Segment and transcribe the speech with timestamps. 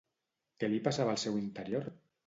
[0.63, 1.91] Què li passava al seu interior?